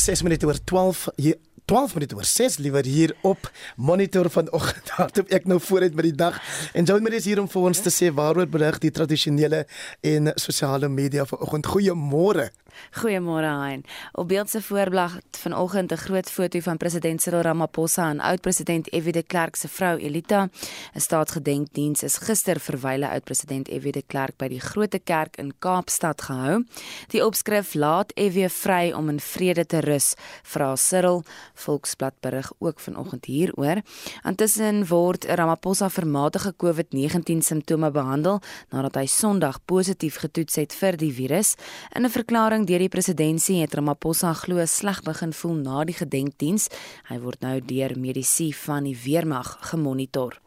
[0.00, 1.36] 6 minute oor 12 hier
[1.70, 4.88] 12 minute oor 6 liewer hier op monitor vanoggend.
[4.96, 6.40] Hardop ek nou vooruit met die dag.
[6.74, 9.62] En Joan Marie is hier om vir ons te sê waaroor berig die tradisionele
[10.02, 11.70] en sosiale media vanoggend.
[11.70, 12.48] Goeiemôre.
[12.90, 13.84] Goeiemôre Hein.
[14.12, 19.10] Op beeld se voorblad vanoggend 'n groot foto van president Cyril Ramaphosa en oud-president F.W.
[19.10, 20.48] de Klerk se vrou Elita.
[20.94, 23.90] 'n Staatsgedenkdiens is gister vir wyle oud-president F.W.
[23.90, 26.64] de Klerk by die Grote Kerk in Kaapstad gehou.
[27.08, 28.48] Die opskrif laat F.W.
[28.48, 31.24] vry om in vrede te rus, vra Cyril.
[31.54, 33.82] Volksblad berig ook vanoggend hieroor.
[34.24, 40.96] Intussen word Ramaphosa vir matige COVID-19 simptome behandel nadat hy Sondag positief getoets het vir
[40.96, 41.54] die virus.
[41.96, 46.68] In 'n verklaring deur die presidentsie het Ramaphosa glo sleg begin voel na die gedenkdiens.
[47.08, 50.38] Hy word nou deur medisy van die weermag gemonitor.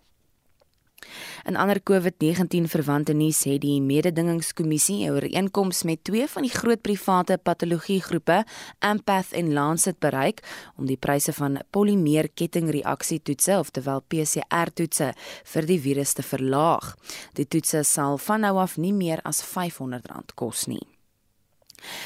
[1.44, 6.82] In ander COVID-19 verwante nuus het die mededingingskommissie 'n ooreenkoms met twee van die groot
[6.82, 8.46] private patologiegroepe,
[8.80, 10.40] Ampath en Lancet bereik
[10.78, 16.96] om die pryse van polimeer kettingreaksietoetse, oftewel PCR-toetse vir die virus te verlaag.
[17.34, 20.93] Die toetse sal van nou af nie meer as R500 kos nie.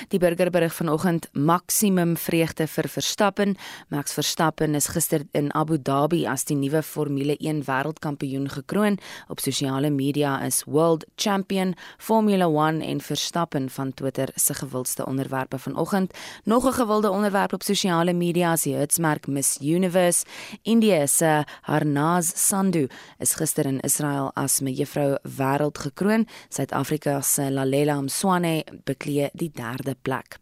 [0.09, 3.57] Die burgerberig vanoggend maksimum vreugde vir Verstappen.
[3.89, 8.97] Max Verstappen is gister in Abu Dhabi as die nuwe Formule 1 wêreldkampioen gekroon.
[9.29, 15.59] Op sosiale media is World Champion Formula 1 en Verstappen van Twitter se gewildste onderwerpe
[15.59, 16.13] vanoggend.
[16.43, 20.25] Nog 'n gewilde onderwerp op sosiale media is die hitsmerk Miss Universe.
[20.61, 22.87] India se Harnaz Sandhu
[23.19, 26.27] is gister in Israel as mevrou wêreld gekroon.
[26.49, 29.66] Suid-Afrika se Lalela Mswane beklee die derde
[30.01, 30.39] plek.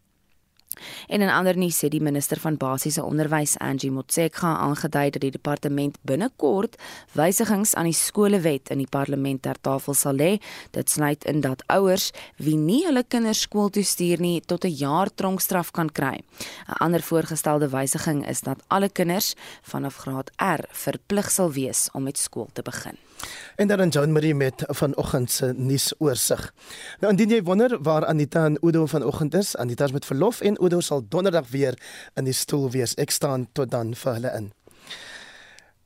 [1.08, 5.32] En in ander nuus sê die minister van basiese onderwys Angie Motshekga aangedui dat die
[5.32, 6.76] departement binnekort
[7.16, 10.32] wysigings aan die skolewet in die parlement ter tafel sal lê.
[10.76, 14.76] Dit sluit in dat ouers wie nie hulle kinders skool toe stuur nie tot 'n
[14.76, 16.18] jaar tronkstraf kan kry.
[16.68, 22.04] 'n Ander voorgestelde wysiging is dat alle kinders vanaf graad R verplig sal wees om
[22.04, 22.98] met skool te begin.
[23.56, 26.54] En dan John Marie met vanoggend se nuusoorseig.
[27.00, 30.64] Nou indien jy wonder waar Anita en Udo vanoggend is, Anita is met verlof en
[30.64, 31.80] Udo sal donderdag weer
[32.14, 32.94] in die stoel wees.
[32.94, 34.52] Ek staan tot dan vir hulle in.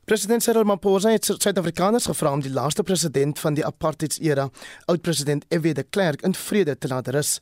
[0.10, 4.48] President Cyril Ramaphosa het Suid-Afrikaners gevra om die laaste president van die apartheidsera,
[4.90, 5.74] oud-president F.W.
[5.78, 7.36] de Klerk, in vrede te laat rus.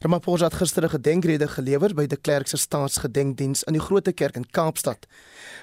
[0.00, 4.36] Ramaphosa het gister 'n gedenkrede gelewer by de Klerk se staatsgedenkdiens in die Grote Kerk
[4.36, 5.06] in Kaapstad.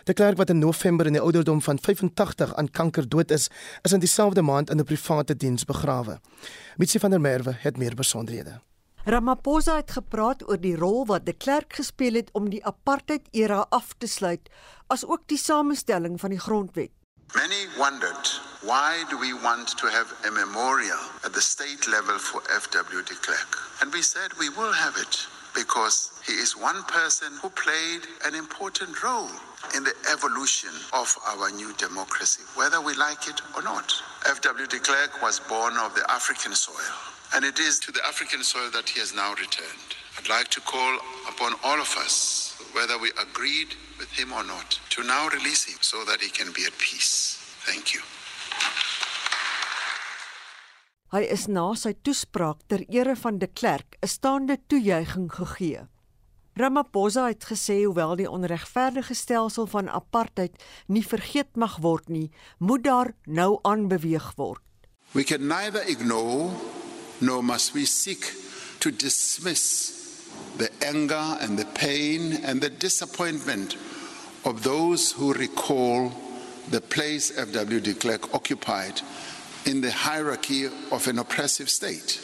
[0.03, 3.50] De Klerk wat in November in die ouderdom van 85 aan kanker dood is,
[3.81, 6.20] is in dieselfde maand in 'n private diens begrawe.
[6.78, 8.62] Mitsi van der Merwe het meer besonderhede.
[9.06, 13.90] Ramaphosa het gepraat oor die rol wat de Klerk gespeel het om die apartheid-era af
[13.97, 14.47] te sluit,
[14.88, 16.91] asook die samestelling van die grondwet.
[17.36, 18.31] Many wondered
[18.62, 23.18] why do we want to have a memorial at the state level for FW de
[23.19, 23.59] Klerk?
[23.81, 28.35] And we said we will have it because he is one person who played an
[28.35, 29.35] important role
[29.75, 33.91] in the evolution of our new democracy, whether we like it or not.
[34.24, 37.12] FW de Klerk was born of the African soil.
[37.33, 39.89] And it is to the African soil that he has now returned.
[40.17, 40.94] I'd like to call
[41.27, 45.79] upon all of us, whether we agreed with him or not, to now release him
[45.81, 47.39] so that he can be at peace.
[47.66, 48.01] Thank you.
[51.13, 55.81] Hy is na sy toespraak ter ere van de Klerk 'n staande toejuiging gegee.
[56.53, 62.83] Ramaphosa het gesê hoewel die onregverdige stelsel van apartheid nie vergeet mag word nie, moet
[62.83, 64.61] daar nou aanbeweeg word.
[65.11, 66.53] We can neither ignore
[67.25, 68.34] nor must we seek
[68.79, 69.91] to dismiss
[70.57, 73.78] the anger and the pain and the disappointment
[74.45, 76.11] of those who recall
[76.69, 77.79] the place F.W.
[77.79, 79.01] de Klerk occupied
[79.66, 82.19] in the hierarchy of an oppressive state.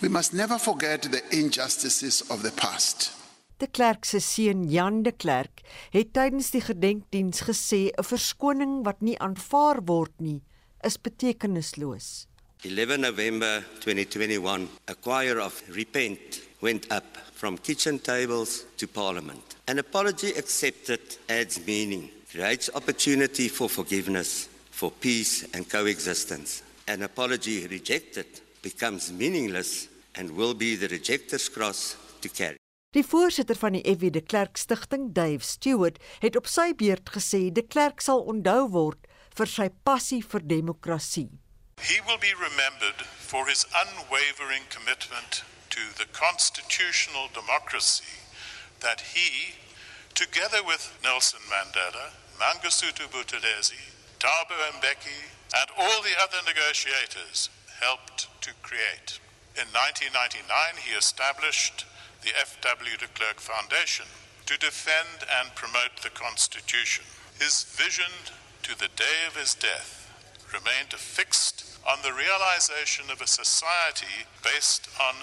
[0.00, 3.12] We must never forget the injustices of the past.
[3.58, 9.00] De Klerk se seun Jan de Klerk het tydens die gedenkdiens gesê 'n verskoning wat
[9.00, 10.42] nie aanvaar word nie
[10.84, 12.27] is betekenisloos.
[12.64, 19.54] 11 November 2021, a choir of repent went up from kitchen tables to parliament.
[19.68, 26.64] An apology accepted adds meaning, creates opportunity for forgiveness, for peace and coexistence.
[26.88, 28.26] An apology rejected
[28.60, 32.56] becomes meaningless and will be the rejecter's cross to carry.
[32.90, 37.52] Die voorsitter van die FW de Klerk Stichting, Dave Stewart, het op sy beurt gesê
[37.52, 39.06] de Klerk sal onthou word
[39.38, 41.28] vir sy passie vir demokrasie.
[41.80, 48.18] He will be remembered for his unwavering commitment to the constitutional democracy
[48.80, 49.54] that he,
[50.14, 57.48] together with Nelson Mandela, Mangasutu Buthelezi, Thabo Mbeki, and all the other negotiators,
[57.80, 59.20] helped to create.
[59.56, 61.84] In 1999, he established
[62.22, 62.96] the F.W.
[62.96, 64.06] de Klerk Foundation,
[64.46, 67.04] to defend and promote the Constitution.
[67.38, 68.12] His vision
[68.62, 69.97] to the day of his death
[70.52, 75.14] remained fixed on the realization of a society based on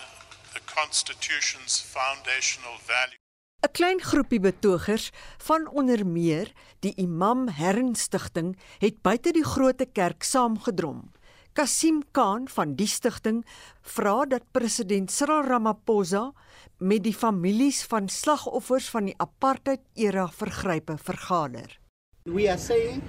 [0.54, 3.22] the Constitution's foundational values.
[3.66, 10.24] 'n Klein groepie betogers van onder meer die Imam Hernstigting het buite die groot kerk
[10.24, 11.12] saamgedrom.
[11.54, 13.46] Kasim Khan van die stigting
[13.82, 16.34] vra dat president Cyril Ramaphosa
[16.78, 21.80] met die families van slagoffers van die apartheid-era vergrype vergader.
[22.24, 23.02] We are saying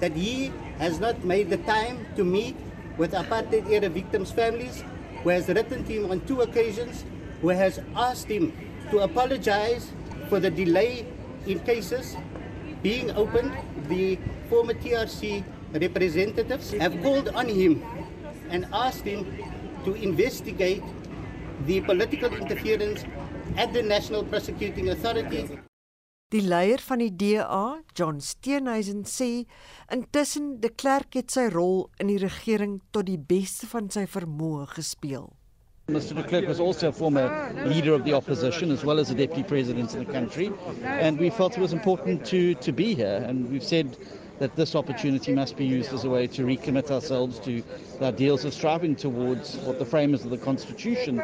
[0.00, 2.56] that he has not made the time to meet
[2.96, 4.84] with apartheid era victims' families,
[5.22, 7.04] who has written to him on two occasions,
[7.40, 8.52] who has asked him
[8.90, 9.90] to apologize
[10.28, 11.06] for the delay
[11.46, 12.16] in cases
[12.82, 13.52] being opened.
[13.88, 14.18] The
[14.48, 17.82] former TRC representatives have called on him
[18.50, 19.26] and asked him
[19.84, 20.82] to investigate
[21.66, 23.04] the political interference
[23.56, 25.63] at the National Prosecuting Authority.
[26.34, 29.44] Die leier van die DA, John Steenhuisen sê
[29.92, 34.64] intussen de Klerk het sy rol in die regering tot die beste van sy vermoë
[34.72, 35.28] gespeel.
[35.94, 36.16] Mr.
[36.16, 37.28] de Klerk was also a former
[37.68, 40.50] leader of the opposition as well as a deputy president in the country
[40.82, 43.96] and we felt it was important to to be here and we've said
[44.40, 47.62] that this opportunity must be used as a way to recommit ourselves to
[48.00, 51.22] the ideals of striving towards what the framers of the constitution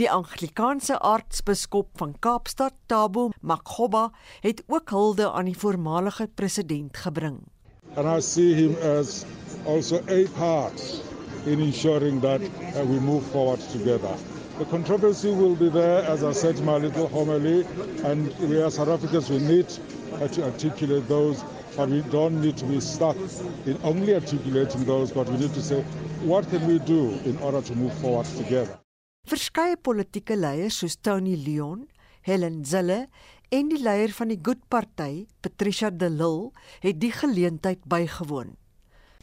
[0.00, 4.10] Die Anglikaanse aartsbiskop van Kaapstad, Tabo Makgoba,
[4.40, 7.36] het ook hulde aan die voormalige president gebring.
[7.96, 9.26] And I see him as
[9.66, 10.80] also a part
[11.44, 14.16] in ensuring that uh, we move forward together.
[14.58, 17.66] The controversy will be there, as I said in my little homily,
[18.02, 19.66] and we as South Africans, we need
[20.14, 21.44] uh, to articulate those,
[21.76, 23.16] but we don't need to be stuck
[23.66, 25.82] in only articulating those, but we need to say,
[26.24, 28.78] what can we do in order to move forward together?
[29.30, 31.84] Verskeie politieke leiers soos Tony Leon,
[32.26, 33.06] Helen Zille
[33.54, 36.50] en die leier van die Good Party, Patricia de Lille,
[36.82, 38.56] het die geleentheid bygewoon.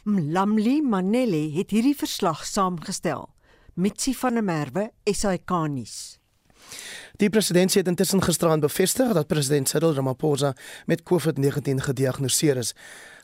[0.08, 3.28] Mlamli Manele het hierdie verslag saamgestel.
[3.74, 6.16] Mitsi van der Merwe, SAK-nuus.
[7.20, 10.54] Die president het intussen gisteraan bevestig dat president Cyril Ramaphosa
[10.86, 12.72] met COVID-19 gediagnoseer is.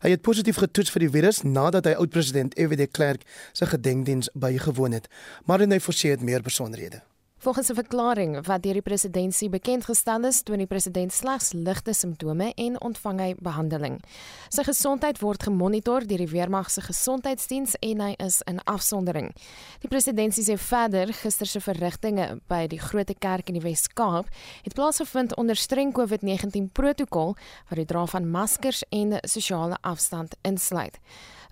[0.05, 2.77] Hy het positief getoets vir die virus nadat hy oud-president F.W.
[2.77, 5.09] de Klerk se gedenkdiens bygewoon het.
[5.45, 7.03] Maar hy forceer meer besonderhede.
[7.47, 11.93] Volgens 'n verklaring wat deur die presidentskap bekend gestel is, toon die president slegs ligte
[11.93, 14.03] simptome en ontvang hy behandeling.
[14.49, 19.35] Sy gesondheid word gemonitor deur die weermag se gesondheidsdiens en hy is in afsondering.
[19.81, 24.27] Die presidentskap sê verder gister se verrigtinge by die Grote Kerk in die Wes-Kaap
[24.63, 27.37] het plaasgevind onder streng COVID-19 protokol
[27.69, 30.99] wat die dra van maskers en sosiale afstand insluit.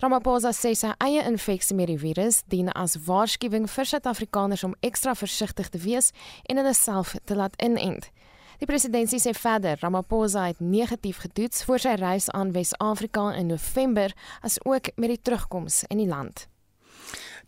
[0.04, 5.14] Ramaphosa sê sy eie infeksie met die virus dien as waarskuwing vir Suid-Afrikaners om ekstra
[5.16, 6.10] versigtig te wees
[6.44, 8.10] en hulle self te laat inent.
[8.60, 14.12] Die president sê verder Ramaphosa het negatief getoets voor sy reis aan Wes-Afrika in November
[14.44, 16.50] as ook met die terugkoms in die land.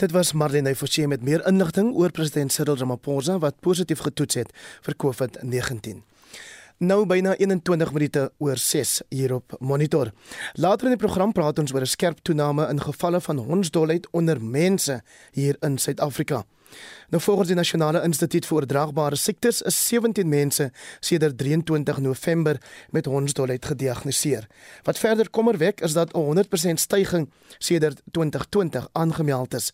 [0.00, 4.56] Dit was Marlene Forsie met meer inligting oor president Cyril Ramaphosa wat positief getoets het
[4.88, 6.06] vir COVID-19.
[6.78, 10.10] Nou byna 21 minute oor 6 hier op Monitor.
[10.60, 14.42] Later in die program praat ons oor 'n skerp toename in gevalle van hondsdolheid onder
[14.42, 15.02] mense
[15.32, 16.44] hier in Suid-Afrika.
[17.08, 23.06] Nou volgens die Nasionale Instituut vir Oordraagbare Siektes is 17 mense sedert 23 November met
[23.06, 24.46] hondsdolheid gediagnoseer.
[24.82, 29.72] Wat verder kommerwek is dat 'n 100% stygings sedert 2020 aangemeld is.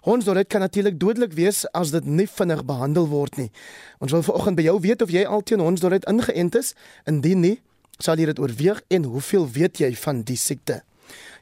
[0.00, 3.50] Hondsdolheid kan natuurlik dodelik wees as dit nie vinnig behandel word nie.
[3.98, 6.74] Ons wil vanoggend by jou weet of jy al teen hondsdolheid ingeënt is.
[7.04, 7.60] Indien nie,
[7.98, 10.82] sal jy dit oorweeg en hoeveel weet jy van die siekte?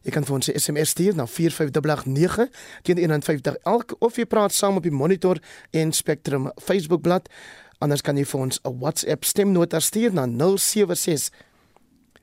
[0.07, 2.49] Jy kan vir ons 'n SMS stuur na 45889
[2.83, 5.39] teen 150 elk of jy praat saam op die Monitor
[5.71, 7.31] en Spectrum Facebook bladsy.
[7.79, 11.31] Anders kan jy vir ons 'n WhatsApp stemnota stuur na 076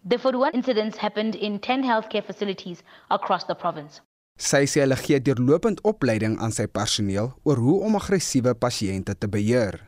[0.04, 4.00] The 41 incidents happened in 10 healthcare facilities across the province.
[4.38, 9.30] Sy sê hulle gee deurlopend opleiding aan sy personeel oor hoe om aggressiewe pasiënte te
[9.32, 9.78] beheer.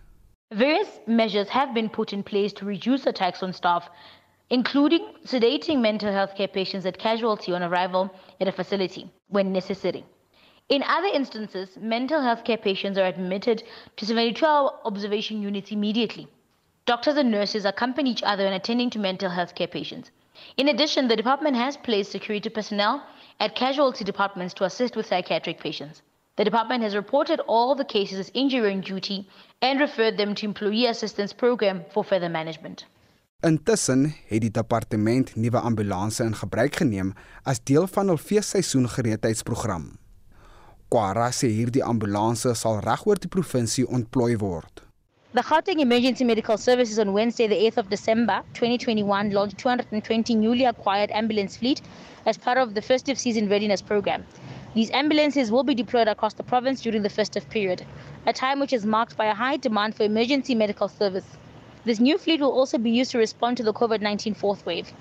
[0.51, 3.91] Various measures have been put in place to reduce attacks on staff,
[4.51, 10.05] including sedating mental health care patients at casualty on arrival at a facility when necessary.
[10.69, 13.63] In other instances, mental health care patients are admitted
[13.97, 16.29] to 72 hour observation units immediately.
[16.87, 20.11] Doctors and nurses accompany each other in attending to mental health care patients.
[20.57, 23.03] In addition, the department has placed security personnel
[23.41, 26.03] at casualty departments to assist with psychiatric patients.
[26.37, 29.29] The department has reported all the cases as injury on duty
[29.61, 32.85] and referred them to Employee Assistance Program for further management.
[33.47, 37.13] Intussen het die departement nuwe ambulanses in gebruik geneem
[37.47, 39.85] as deel van hul feesseisoen gereedheidsprogram.
[40.91, 44.83] Kwara sê hierdie ambulanses sal regoor die provinsie ontplooi word.
[45.39, 50.65] The Gauteng Emergency Medical Services on Wednesday, the 8th of December 2021, launched 220 newly
[50.65, 51.81] acquired ambulance fleet
[52.27, 54.27] as part of the festive season readiness program.
[54.75, 57.87] These ambulances will be deployed across the province during the festive period,
[58.27, 61.39] a time which is marked by a high demand for emergency medical service.
[61.89, 64.93] This new fleet will also be used to respond to the COVID 19 fourth wave.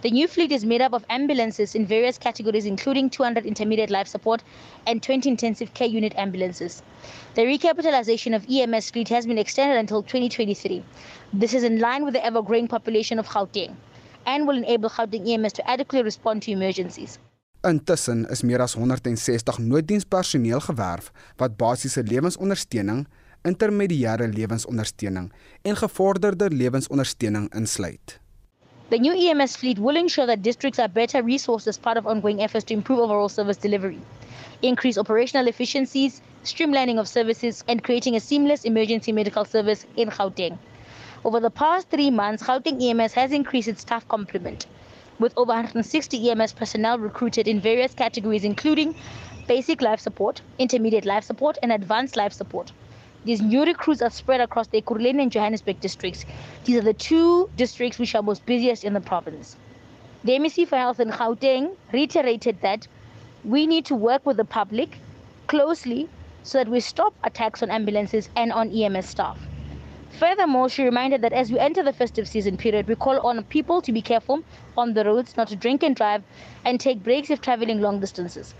[0.00, 4.08] The new fleet is made up of ambulances in various categories, including 200 intermediate life
[4.08, 4.42] support
[4.86, 6.82] and 20 intensive care unit ambulances.
[7.34, 10.82] The recapitalization of EMS fleet has been extended until 2023.
[11.34, 13.76] This is in line with the ever growing population of Gauteng
[14.24, 17.18] and will enable Gauteng EMS to adequately respond to emergencies.
[17.62, 23.06] Intussen is meer as 160 nooddienspersoneel gewerf wat basiese lewensondersteuning
[23.44, 25.32] intermediêre lewensondersteuning
[25.62, 28.20] en gevorderde lewensondersteuning insluit.
[28.90, 32.42] The new EMS fleet will ensure that districts are better resourced as part of ongoing
[32.42, 34.00] efforts to improve overall service delivery,
[34.60, 40.58] increase operational efficiencies, streamlining of services, and creating a seamless emergency medical service in Gauteng.
[41.24, 44.66] Over the past three months, Gauteng EMS has increased its staff complement,
[45.18, 48.94] with over 160 EMS personnel recruited in various categories, including
[49.46, 52.72] basic life support, intermediate life support, and advanced life support.
[53.24, 56.24] These new recruits are spread across the Ekurhuleni and Johannesburg districts.
[56.64, 59.56] These are the two districts which are most busiest in the province.
[60.24, 62.88] The MEC for Health in Gauteng reiterated that
[63.44, 64.98] we need to work with the public
[65.46, 66.08] closely
[66.42, 69.38] so that we stop attacks on ambulances and on EMS staff.
[70.18, 73.80] Furthermore, she reminded that as we enter the festive season period, we call on people
[73.82, 74.42] to be careful
[74.76, 76.22] on the roads, not to drink and drive,
[76.64, 78.54] and take breaks if traveling long distances.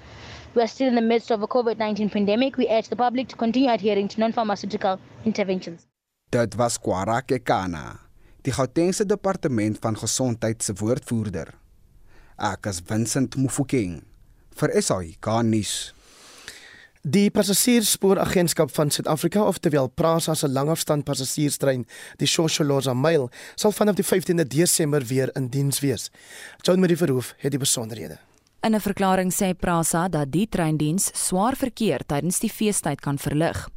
[0.55, 2.57] We are still in the midst of a COVID 19 pandemic.
[2.59, 5.87] We urge the public to continue adhering to non pharmaceutical interventions.
[6.31, 8.01] Dit was Kwarake Kana,
[8.43, 11.55] die Gautengse Departement van Gesondheid se woordvoerder.
[12.37, 14.03] Ek is Vincent Mufokeng
[14.61, 15.95] vir SAI Garnis.
[17.03, 21.87] Die passasiersspooragentskap van Suid-Afrika, oftewel PRASA se langafstand passasierstrein,
[22.21, 26.11] die Shosholoza Mail, sal vanaf die 15de Desember weer in diens wees.
[26.63, 28.21] Joan Marie Verhoef het die besonderhede.
[28.65, 33.69] In 'n verklaring sê Prasa dat die treindiens swaar verkeer tydens die feestyd kan verlig.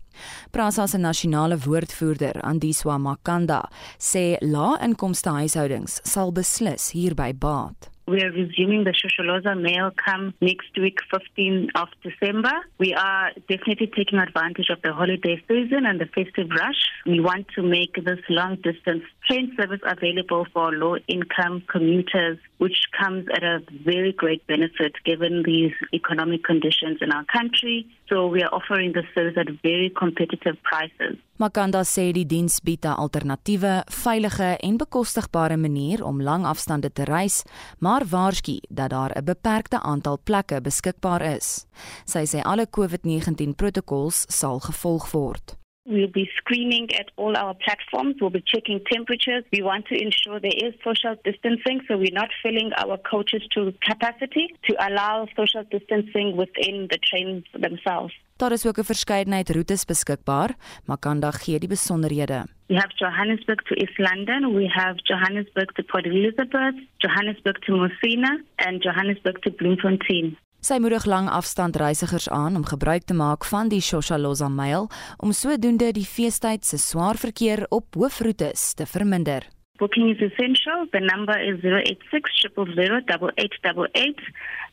[0.51, 3.63] Prasa se nasionale woordvoerder, Andiswa Makanda,
[3.97, 7.94] sê lae-inkomste huishoudings sal beslis hierby baat.
[8.07, 12.51] We are resuming the Shosholoza mail come next week, 15th of December.
[12.77, 16.85] We are definitely taking advantage of the holiday season and the festive rush.
[17.07, 22.77] We want to make this long distance train service available for low income commuters, which
[22.95, 27.87] comes at a very great benefit given these economic conditions in our country.
[28.07, 31.17] So we are offering the service at very competitive prices.
[31.35, 37.03] Makanda sê die diens bied 'n alternatiewe, veilige en bekostigbare manier om lang afstande te
[37.03, 37.43] reis,
[37.79, 41.65] maar waarsku dat daar 'n beperkte aantal plekke beskikbaar is.
[42.05, 45.57] Sy sê alle COVID-19 protokols sal gevolg word.
[45.83, 48.15] We'll be screening at all our platforms.
[48.19, 49.43] We'll be checking temperatures.
[49.51, 53.73] We want to ensure there is social distancing, so we're not filling our coaches to
[53.79, 58.13] capacity to allow social distancing within the trains themselves.
[58.37, 60.49] Daar is ook 'n verskeidenheid roetes beskikbaar,
[60.85, 62.45] maar kan daar gee die besonderhede.
[62.67, 68.39] We have Johannesburg to East London, we have Johannesburg to Port Elizabeth, Johannesburg to Messina
[68.55, 70.37] and Johannesburg to Bloemfontein.
[70.59, 75.31] Sy moedig lang afstand reisigers aan om gebruik te maak van die Shoshaloza Mail om
[75.31, 79.54] sodoende die feestyd se swaar verkeer op hoofroetes te verminder.
[79.77, 80.87] Booking is essential.
[80.93, 82.31] The number is 086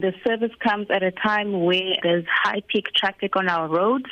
[0.00, 4.06] The service comes at a time where there's high peak traffic on our roads.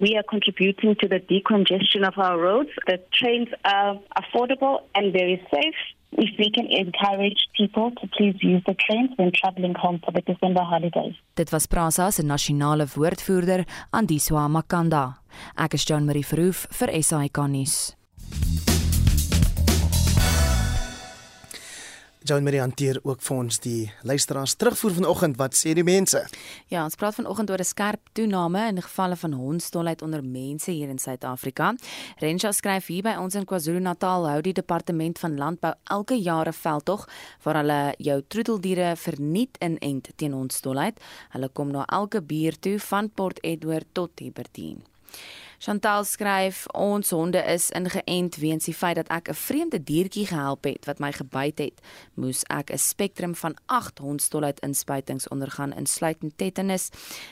[0.00, 2.70] We are contributing to the decongestion of our roads.
[2.86, 5.74] The trains are affordable and very safe.
[6.16, 10.20] If we can encourage people to please use the trains when traveling home for the
[10.20, 11.14] December holidays.
[11.34, 15.18] Dit was Prasa se nasionale woordvoerder, Andiswa Makanda.
[15.56, 17.94] Ek is Jean Marie Verhoef vir SAK nuus.
[22.24, 26.22] Joan Marie hanteer ook vir ons die luisteraars terugvoer vanoggend wat sê die mense.
[26.72, 30.88] Ja, ons praat vanoggend oor 'n skerp toename in gevalle van hondstolheid onder mense hier
[30.88, 31.74] in Suid-Afrika.
[32.18, 36.52] Rensha skryf hier by ons in KwaZulu-Natal hou die departement van landbou elke jaar 'n
[36.52, 37.08] veldtog
[37.42, 40.98] waar hulle jou troeteldiere verniet in ent teen hondstolheid.
[41.30, 44.80] Hulle kom na elke buur toe van Port Edward tot Hibbertine.
[45.64, 50.64] Chantal skryf ons honde is ingeënt weens die feit dat ek 'n vreemde diertjie gehelp
[50.64, 51.80] het wat my gebyt het.
[52.14, 56.90] Moes ek 'n spektrum van 8 hondstolheid inspuitings ondergaan insluitend tetanus,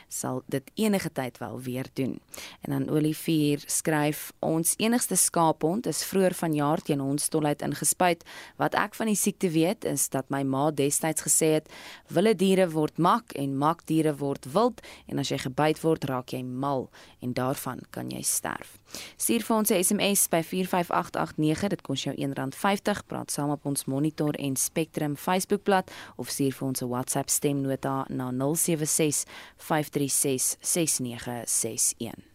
[0.08, 2.20] sal dit enige tyd wel weer doen.
[2.60, 8.24] En dan Olivier skryf ons enigste skaaphond is vroeër vanjaar teen hondstolheid ingespuit.
[8.56, 11.68] Wat ek van die siekte weet is dat my ma destyds gesê het:
[12.06, 16.30] "Wilde diere word mak en mak diere word wild en as jy gebyt word, raak
[16.30, 18.78] jy mal en daarvan kan jy sterf.
[19.16, 23.06] Stuur vir ons 'n SMS by 45889, dit kos jou R1.50.
[23.06, 28.04] Praat saam op ons Monitor en Spectrum Facebookblad of stuur vir ons 'n WhatsApp stemnota
[28.08, 29.24] na 076
[29.56, 32.31] 536 6961.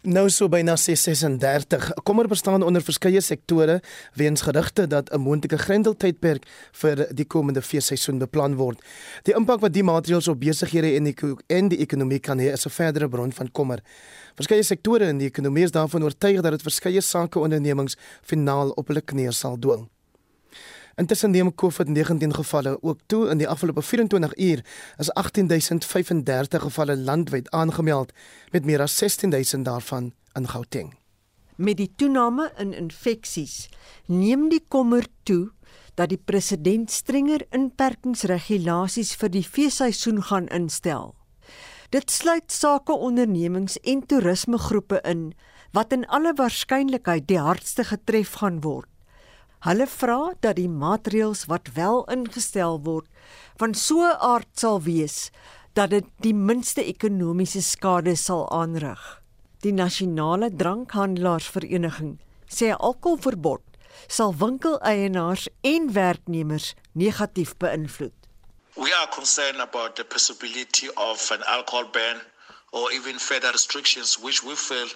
[0.00, 1.90] Nou so byna 636.
[2.08, 3.82] Kommer bestaan onder verskeie sektore
[4.16, 8.80] weens gerugte dat 'n moontlike grendeltydperk vir die komende feesseisoen beplan word.
[9.22, 11.14] Die impak wat die maatreëls op besighede en die
[11.46, 13.80] en die ekonomie kan hê, is 'n verdere bron van kommer.
[14.34, 19.02] Verskeie sektore in die ekonomie is daarvan oortuig dat dit verskeie sakeondernemings finaal op hulle
[19.02, 19.88] knieë sal dwing.
[21.00, 23.28] Intussen neem COVID-19 gevalle ook toe.
[23.32, 24.64] In die afgelope 24 uur
[24.98, 28.12] is 18035 gevalle landwyd aangemeld
[28.52, 30.92] met meer as 16000 daarvan in Gauteng.
[31.56, 33.68] Met die toename in infeksies
[34.06, 35.52] neem die kommer toe
[35.94, 41.14] dat die president strenger inperkingsregulasies vir die feesseisoen gaan instel.
[41.90, 45.30] Dit sluit sakeondernemings en toerismegroepe in
[45.72, 48.88] wat in alle waarskynlikheid die hardste getref gaan word.
[49.60, 53.08] Hulle vra dat die maatreëls wat wel ingestel word
[53.60, 55.30] van so 'n aard sal wees
[55.74, 59.02] dat dit die minste ekonomiese skade sal aanrig.
[59.60, 62.16] Die nasionale drankhandelaarsvereniging
[62.48, 63.60] sê alkoholverbod
[64.08, 68.16] sal winkeleienaars en werknemers negatief beïnvloed.
[68.76, 72.16] We are concerned about the possibility of an alcohol ban
[72.72, 74.88] or even further restrictions which we feel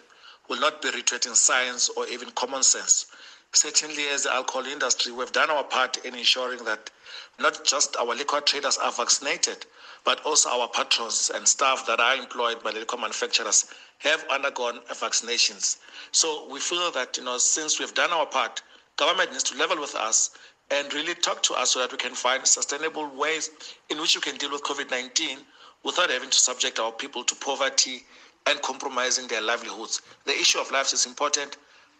[0.48, 3.06] will not be rooted in science or even common sense.
[3.54, 6.90] Certainly as the alcohol industry, we've done our part in ensuring that
[7.38, 9.66] not just our liquor traders are vaccinated,
[10.04, 13.66] but also our patrons and staff that are employed by the liquor manufacturers
[13.98, 15.78] have undergone vaccinations.
[16.12, 18.62] So we feel that, you know, since we've done our part,
[18.96, 20.30] government needs to level with us
[20.70, 23.50] and really talk to us so that we can find sustainable ways
[23.90, 25.38] in which we can deal with COVID-19
[25.84, 28.04] without having to subject our people to poverty
[28.46, 30.02] and compromising their livelihoods.
[30.24, 31.56] The issue of lives is important,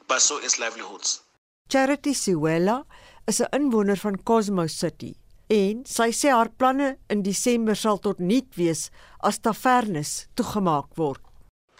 [0.08, 1.22] but so is livelihoods.
[1.68, 2.84] Charity Siwela
[3.26, 5.14] is 'n inwoner van Cosmos City
[5.48, 8.90] en sy sê haar planne in Desember sal tot nul wees
[9.22, 11.20] as tavernes toegemaak word.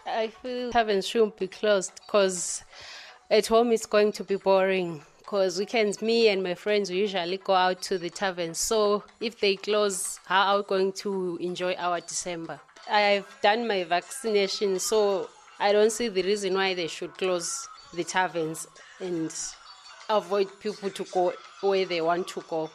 [0.06, 2.64] I feel taverns should be closed because
[3.30, 7.54] at home it's going to be boring because weekends me and my friends usually go
[7.54, 12.00] out to the taverns so if they close how are we going to enjoy our
[12.00, 12.58] December?
[12.90, 18.04] I've done my vaccination so I don't see the reason why they should close the
[18.04, 18.66] taverns
[19.00, 19.32] and
[20.08, 22.70] avoid people to go where they want to go.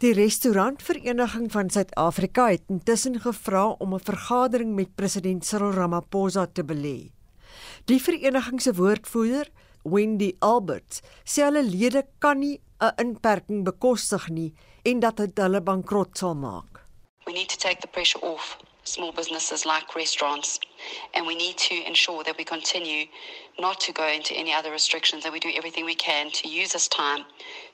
[0.00, 6.64] Die restaurantvereniging van Suid-Afrika het intussen gevra om 'n vergadering met president Cyril Ramaphosa te
[6.64, 7.10] belê.
[7.84, 9.48] Die vereniging se woordvoerder,
[9.82, 15.60] Wendy Alberts, sê hulle lede kan nie 'n inperking bekostig nie en dat dit hulle
[15.60, 16.86] bankrot sal maak.
[17.26, 20.58] We need to take the pressure off small businesses like restaurants.
[21.14, 23.06] And we need to ensure that we continue
[23.58, 26.72] not to go into any other restrictions, that we do everything we can to use
[26.72, 27.24] this time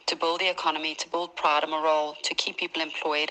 [0.07, 3.31] to build the economy, to build pride and morale, to keep people employed,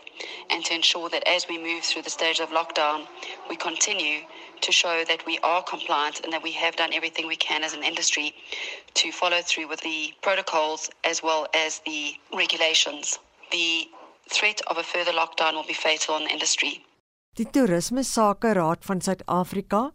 [0.50, 3.06] and to ensure that as we move through the stage of lockdown,
[3.50, 4.22] we continue
[4.62, 7.74] to show that we are compliant and that we have done everything we can as
[7.74, 8.34] an industry
[8.94, 13.20] to follow through with the protocols as well as the regulations.
[13.52, 13.88] The
[14.30, 16.84] threat of a further lockdown will be fatal on the industry.
[17.36, 19.90] Die Toerisme Sake Raad van Suid-Afrika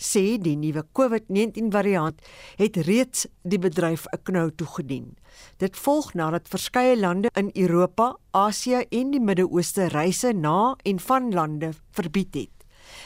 [0.00, 2.22] sê die nuwe COVID-19 variant
[2.56, 5.12] het reeds die bedryf 'n knou toegedien.
[5.60, 11.32] Dit volg nadat verskeie lande in Europa, Asië en die Midde-Ooste reise na en van
[11.32, 12.64] lande verbied het.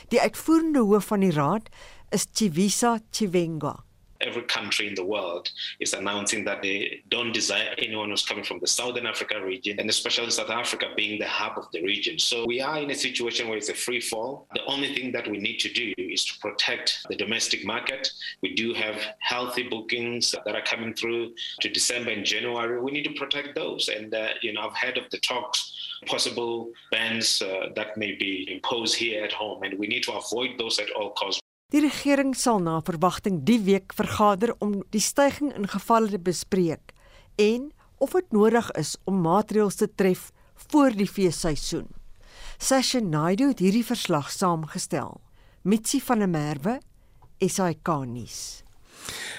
[0.09, 1.69] Die uitvoerende hoof van die raad
[2.11, 3.90] is Chivisa Chivenga.
[4.21, 8.59] Every country in the world is announcing that they don't desire anyone who's coming from
[8.61, 12.19] the Southern Africa region, and especially South Africa being the hub of the region.
[12.19, 14.47] So we are in a situation where it's a free fall.
[14.55, 18.11] The only thing that we need to do is to protect the domestic market.
[18.43, 22.81] We do have healthy bookings that are coming through to December and January.
[22.81, 23.89] We need to protect those.
[23.89, 28.49] And, uh, you know, I've heard of the talks possible bans uh, that may be
[28.51, 31.41] imposed here at home, and we need to avoid those at all costs.
[31.71, 36.91] Die regering sal na verwagting die week vergader om die stygings in gevalle te bespreek
[37.39, 37.69] en
[38.03, 40.31] of dit nodig is om maatreëls te tref
[40.71, 41.87] voor die feesseisoen.
[42.59, 45.21] Sasha Naidu het hierdie verslag saamgestel.
[45.63, 46.81] Mitsi van der Merwe,
[47.39, 48.41] SAK nuus.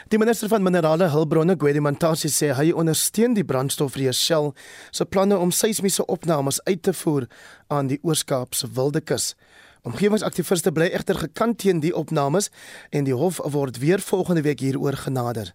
[0.07, 4.49] Die minister van minerale hulpbronne, Gwedi Mantashe, sê hy ondersteun die brandstofreë Shell
[4.91, 7.27] se planne om seismiese opnames uit te voer
[7.67, 9.33] aan die Oos-Kaapse Wildekus.
[9.81, 12.51] Omgewingsaktiviste bly egter gekant teen die opnames
[12.89, 15.53] en die hof word weer volgende week hieroor genader.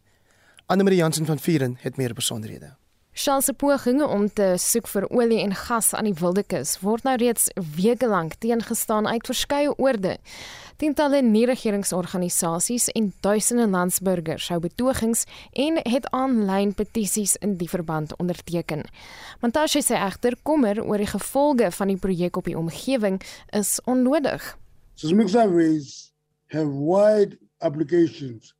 [0.66, 2.74] Anne-Marie Jansen van Vieren het meer besonderhede.
[3.16, 7.14] Shell se pogings om te soek vir olie en gas aan die Wildekus word nou
[7.16, 10.18] reeds weke lank teengestaan uit verskeie oorde.
[10.76, 15.24] Tientalle nie-regeringsorganisasies en duisende landsburgers hou betogings
[15.64, 18.84] en het aanlyn petisies in die verband onderteken.
[19.40, 23.16] Montashe sê egter kommer oor die gevolge van die projek op die omgewing
[23.56, 24.50] is onnodig.
[25.00, 26.12] Seismic surveys
[26.52, 28.52] have wide applications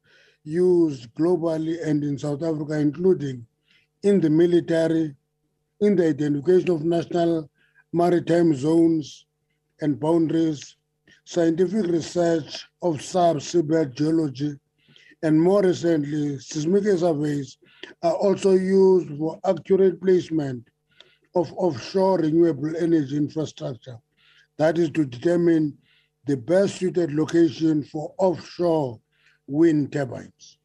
[0.48, 3.44] used globally and in South Africa including
[4.06, 5.16] in the military,
[5.80, 7.50] in the identification of national
[7.92, 9.26] maritime zones
[9.80, 10.76] and boundaries,
[11.24, 14.54] scientific research of sub-seabed geology,
[15.24, 17.58] and more recently, seismic surveys
[18.04, 20.68] are also used for accurate placement
[21.34, 23.98] of offshore renewable energy infrastructure.
[24.56, 25.76] That is to determine
[26.26, 29.00] the best suited location for offshore
[29.48, 30.55] wind turbines.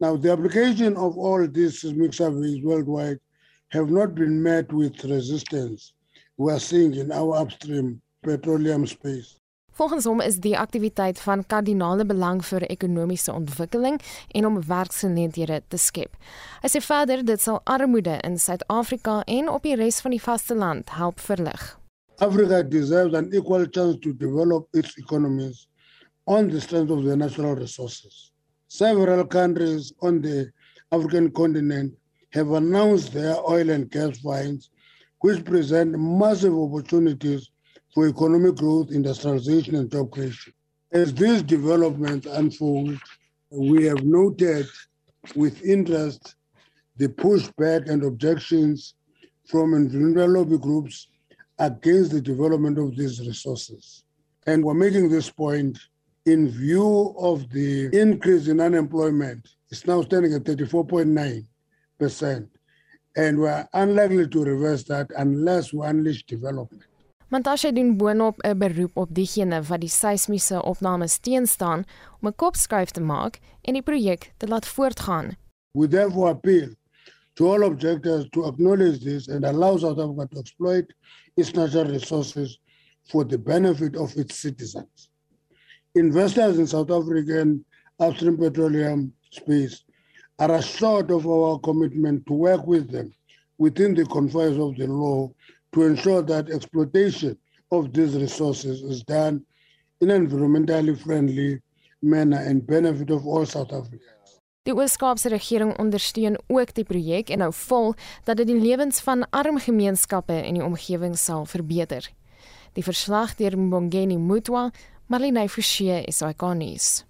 [0.00, 3.20] Now, the application of all these seismic surveys worldwide
[3.68, 5.92] have not been met with resistance
[6.40, 9.36] we are seeing in our upstream petroleum space.
[9.72, 15.78] Volgens hom is die aktiwiteit van kardinale belang vir ekonomiese ontwikkeling en om werksgeleenthede te
[15.78, 16.16] skep.
[16.64, 20.96] Hy sê verder dit sal armoede in Suid-Afrika en op die res van die vasteland
[20.96, 21.66] help verlig.
[22.24, 25.66] Africa deserves an equal chance to develop its economies
[26.24, 28.30] on the strength of their natural resources.
[28.72, 30.48] Several countries on the
[30.92, 31.92] African continent
[32.32, 34.70] have announced their oil and gas finds,
[35.22, 37.50] which present massive opportunities
[37.92, 40.52] for economic growth, industrialization, and job creation.
[40.92, 42.96] As these developments unfold,
[43.50, 44.66] we have noted
[45.34, 46.36] with interest
[46.96, 48.94] the pushback and objections
[49.48, 51.08] from environmental lobby groups
[51.58, 54.04] against the development of these resources.
[54.46, 55.76] And we're making this point
[56.32, 62.48] in view of the increase in unemployment, it's now standing at 34.9%.
[63.16, 66.84] And we're unlikely to reverse that unless we unleash development.
[67.32, 71.84] Mantashe doen boonop 'n beroep op diegene wat die seismiese opnames teenstaan
[72.20, 75.36] om 'n kopskuif te maak en die projek te laat voortgaan.
[75.72, 76.68] We therefore appeal
[77.34, 80.94] to all objectors to acknowledge this and allow South Africa to exploit
[81.34, 82.60] its natural resources
[83.02, 85.09] for the benefit of its citizens.
[85.94, 87.64] Investors in South African
[87.98, 89.84] upstream petroleum space
[90.38, 93.12] are assured of our commitment to work with them
[93.58, 95.30] within the confines of the law
[95.72, 97.36] to ensure that exploitation
[97.70, 99.44] of these resources is done
[100.00, 101.60] in an environmentally friendly
[102.02, 104.38] manner and benefit of all South Africans.
[104.62, 109.24] Die Oos-Kaapse regering ondersteun ook die projek en hou vol dat dit die lewens van
[109.30, 112.08] arm gemeenskappe in die omgewing sal verbeter.
[112.76, 114.70] Die verslag deur Mbongeni Mutwa
[115.10, 117.00] Marlene Forsie is ikonies.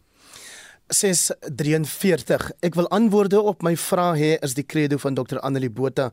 [0.89, 6.07] 643 Ek wil antwoorde op my vrae hê is die credo van Dr Annelie Botha.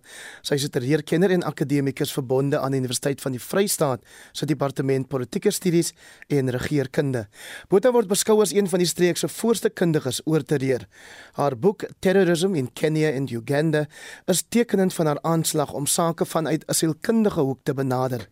[0.44, 5.08] Sy is 'n reerkenner en akademikus verbonde aan die Universiteit van die Vrystaat se departement
[5.08, 5.94] politieke studies
[6.28, 7.28] en regeringskunde.
[7.70, 10.88] Botha word beskou as een van die streek se voorste kundiges oor terreur.
[11.34, 13.88] Haar boek Terrorism in Kenya and Uganda
[14.28, 18.28] is tekenend van haar aanslag om sake vanuit 'n sielkundige hoek te benader.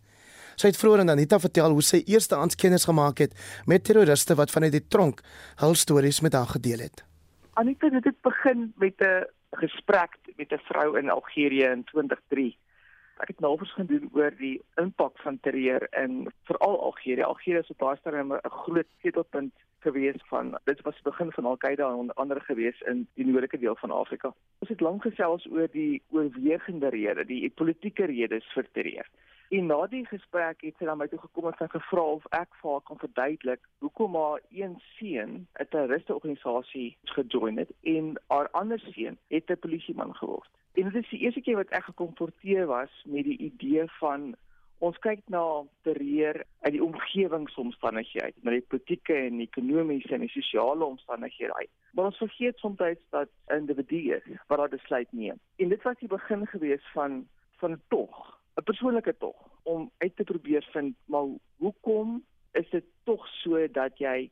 [0.56, 3.34] Sy het vroeër aan Anita vertel hoe sy eerstehands kennis gemaak het
[3.68, 5.20] met terroriste wat vanuit die tronk
[5.60, 7.04] hul stories met haar gedeel het.
[7.60, 12.58] Anita het dit begin met 'n gesprek met 'n vrou in Algerië in 2003.
[13.18, 17.24] Ek het navorsing gedoen oor die impak van terreur in veral Algerië.
[17.24, 21.46] Algerië is op daai stadium 'n groot sleutelpunt gewees van dit was die begin van
[21.46, 24.34] Al-Qaeda en ander gewees in die noordelike deel van Afrika.
[24.60, 29.08] Ons het lank gesels oor die oorwegende redes, die politieke redes vir terreur
[29.49, 32.55] En na die gesprek het sy dan my toe gekom en sy gevra of ek
[32.62, 38.79] vir haar kan verduidelik hoekom haar een seun 'n terroristeorganisasie gejoin het en haar ander
[38.79, 40.49] seun het 'n polisieman geword.
[40.73, 44.36] En dit is die eerste keer wat ek gekonfronteer was met die idee van
[44.79, 51.67] ons kyk na terreur uit die omgewingsomstandighede, na die politieke en ekonomiese en sosiale omstandighede.
[51.93, 52.77] Maar ons vergeet soms
[53.10, 55.39] dat individue wat daardie besluit neem.
[55.55, 60.15] En dit was die begin gewees van van 'n tog, 'n persoonlike tog om uit
[60.15, 64.30] te probeer vind maar hoekom is dit tog so dat jy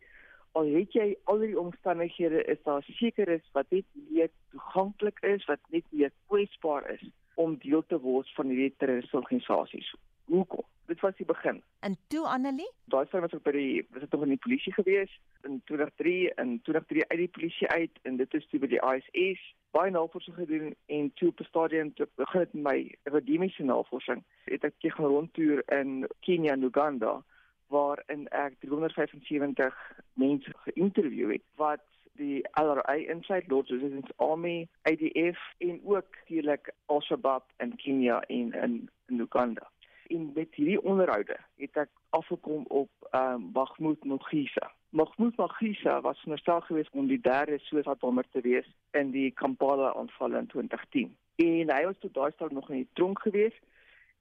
[0.53, 5.45] al het jy al die omstandighede is daar seker is wat net meer toeganklik is,
[5.49, 7.03] wat net meer kwesbaar is
[7.35, 9.89] om deel te word van hierdie terroristorganisasies.
[10.25, 10.65] Hoekom?
[10.85, 11.63] Dit was die begin.
[11.79, 12.71] En toe Annelie?
[12.85, 15.11] Daai sy was op by die was dit nog in die polisie gewees
[15.47, 19.43] in 2003 en 2003 uit die polisie uit en dit is toe by die ISS
[19.73, 24.23] baie navorsing gedoen en toe op 'n stadium toe begin het my akademiese navorsing.
[24.45, 27.23] Het ek gaan rondtoer in Kenia en Uganda
[27.67, 29.75] waarin ek 375
[30.13, 37.43] mense geïnterview het wat die LRA Inside Lords Resistance Army, IDF en ook natuurlik Al-Shabaab
[37.57, 39.71] in Kenia en in, in Uganda
[40.13, 44.71] en met hierdie onderhoude het ek afgekom op ehm um, Mahmoud Mogisa.
[44.89, 50.37] Mahmoud Mogisa was veronderstel gewees om die derde Soos-bomber te wees in die Kampala aanval
[50.41, 51.15] in 2010.
[51.35, 53.57] En hy was tot daai stadium nog in die tronk gewees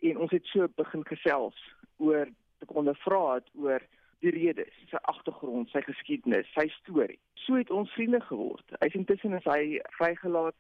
[0.00, 1.58] en ons het so begin gesels
[1.96, 2.28] oor
[2.58, 3.84] te ondervra het oor
[4.22, 7.18] die redes, sy agtergrond, sy geskiedenis, sy storie.
[7.44, 8.76] So het ons vriende geword.
[8.78, 10.56] Hy is intussen is hy vrygelaat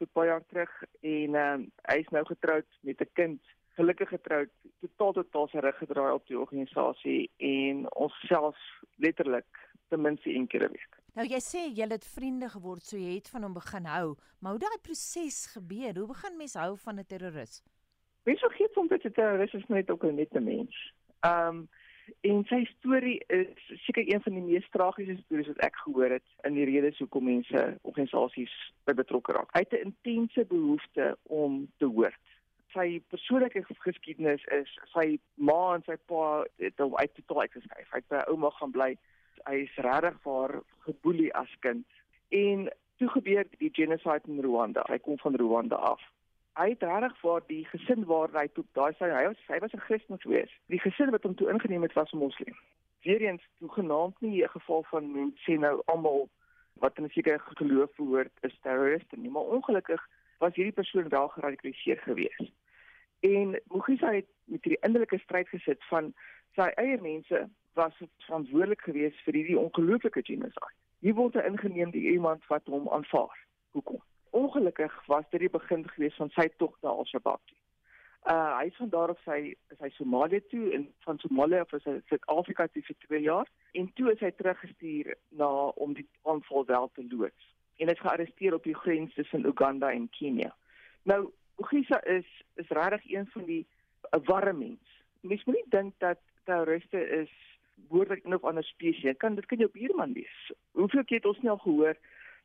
[0.00, 4.08] vir baie jaar terug en ehm um, hy is nou getroud met 'n kind gelukkig
[4.08, 8.56] getroud, totaal totaal sy rug gedraai op die organisasie en ons self
[9.04, 10.92] letterlik ten minste een keer 'n week.
[11.14, 14.52] Nou jy sê jy het vriende geword, so jy het van hom begin hou, maar
[14.52, 15.94] hoe daai proses gebeur?
[15.96, 17.62] Hoe begin mens hou van 'n terroris?
[18.24, 20.92] Mens vergeet soms dat 'n terroris is net ook net 'n mens.
[21.20, 21.68] Um
[22.20, 23.48] en sy storie is
[23.84, 27.24] seker een van die mees tragiese stories wat ek gehoor het in die redes hoekom
[27.24, 29.50] mense organisasies by betrokke raak.
[29.52, 32.14] Hy het 'n intense behoefte om te hoor
[32.76, 35.06] sy persoonlike geskiedenis is sy
[35.48, 37.92] ma en sy pa het hom uit totaal uitgeskryf.
[37.92, 38.90] Hy het by ouma gaan bly.
[39.46, 40.58] Hy is regtig vir
[40.88, 41.86] geboelie as kind.
[42.34, 42.68] En
[43.00, 44.84] toe gebeur die genocide in Rwanda.
[44.90, 46.02] Hy kom van Rwanda af.
[46.56, 49.76] Hy het regtig vir die gesin waar hy toe daai sy hy was hy was
[49.76, 50.52] 'n Christen gewees.
[50.72, 52.56] Die gesin wat hom toe ingeneem het was 'n moslim.
[53.04, 56.28] Weereens toe genaamd nie 'n geval van mense sê nou almal
[56.80, 60.08] wat in 'n sekere geloof behoort is terroriste nie, maar ongelukkig
[60.38, 62.52] was hierdie persoon wel geradikaliseer geweest.
[63.20, 66.12] En Mugisa het met hierdie innerlike stryd gesit van
[66.54, 70.74] sy eie mense was verantwoordelik geweest vir hierdie ongelooflike genocide.
[71.04, 73.36] Hier word hy ingeneem deur iemand wat hom aanvaar.
[73.76, 74.00] Hoekom?
[74.36, 77.54] Ongelukkig was dit die begin geweest van sy tog na Al-Shabaab.
[78.26, 81.84] Uh hy is van daar op sy sy Somalië toe en van Somalië af is
[81.86, 83.50] hy Suid-Afrika toe vir 2 jaar
[83.80, 85.50] en toe is hy teruggestuur na
[85.84, 87.52] om die aanval wel te loods.
[87.76, 90.50] En hy is gearresteer op die grens tussen Uganda en Kenia.
[91.04, 93.66] Nou Ugisa is is regtig een van die
[94.10, 94.86] 'n warm mens.
[95.20, 97.30] Mens moet nie dink dat terroriste is
[97.74, 99.16] behoorlik in 'n ander spesies.
[99.16, 100.52] Kan dit kan jou buurman wees.
[100.70, 101.96] Hoeveel keer het ons nie al gehoor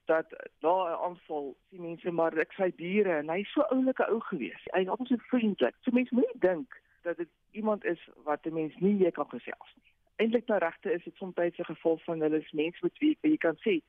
[0.05, 4.19] dat daar 'n aanval sien mense maar ek sy diere en hy's so oulike ou
[4.19, 4.63] gewees.
[4.63, 5.75] Hy's altyd so vriendelik.
[5.81, 9.29] So mense moet nie dink dat dit iemand is wat 'n mens nie mee kan
[9.29, 9.91] gesels nie.
[10.15, 13.37] Eintlik nou regte is dit soms 'n gevolg van hulle is mense met wie jy
[13.37, 13.81] kan sê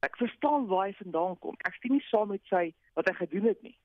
[0.00, 1.54] ek verstaan waar hy vandaan kom.
[1.58, 3.76] Ek stem nie saam met sy wat hy gedoen het nie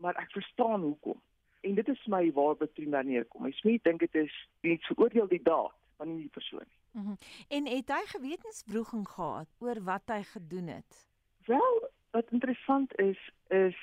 [0.00, 1.20] maar ek verstaan hoekom.
[1.60, 3.46] En dit is my waar betrina neerkom.
[3.46, 6.78] Ek sê dink dit is nie veroordeel die daad van die persoon nie.
[6.92, 7.16] Mm -hmm.
[7.48, 11.08] En het hy gewetenswroging gehad oor wat hy gedoen het?
[11.46, 13.76] Wel, wat interessant is is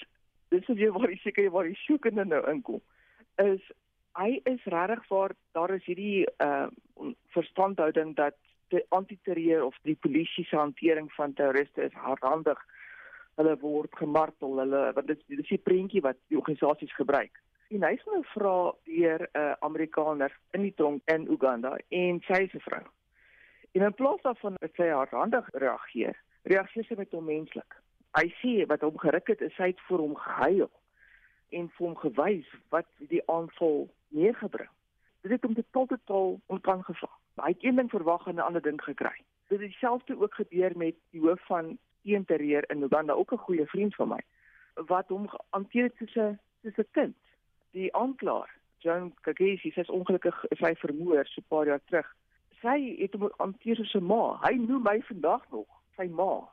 [0.49, 2.81] dis is jy waar ek seker waar die soekende nou inkom.
[3.35, 3.71] Is
[4.17, 6.67] hy is regtig waar daar is hierdie uh
[7.35, 8.35] verstandhouding dat
[8.67, 12.65] die antiterreur of die polisie se hantering van terroriste is hardhandig
[13.37, 17.41] hulle word gemartel, hulle wat dit dis die prentjie wat die organisasies gebruik.
[17.69, 18.55] En hy sê nou vra
[18.87, 22.85] deur 'n uh, Amerikaner in die tronk in Uganda en sy is 'n vrou.
[23.75, 27.75] En in plaas daarvan dat sy hardhandig reageer, reageer sy met onmenslik.
[28.17, 30.71] Hy sê wat hom geruk het, is hy het vir hom gehuil
[31.49, 34.71] en vir hom gewys wat die aanval neergebring.
[35.21, 37.15] Dit het hom totaal totaal onkan gevang.
[37.35, 39.17] Hy het een ding verwag en 'n ander ding gekry.
[39.47, 43.65] Dit het dieselfde ook gebeur met die hoof van teenterreer in Uganda ook 'n goeie
[43.65, 44.21] vriend van my
[44.85, 47.17] wat hom hanteer soos 'n soos 'n kind.
[47.71, 52.15] Die aanklaer, John Kagesi, ongelukkig is hy vermoor so 'n paar jaar terug.
[52.61, 54.39] Sy het hom hanteer soos 'n ma.
[54.41, 56.49] Hy noem my vandag nog sy ma.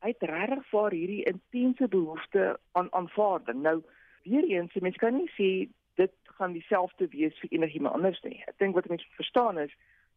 [0.00, 3.62] Hy het regtig vir hierdie intense behoefte aan aanvaarding.
[3.62, 3.82] Nou
[4.24, 8.42] weer eens, mens kan nie sê dit gaan dieselfde wees vir enigiemand anders nie.
[8.46, 9.72] Ek dink wat mense verstaan is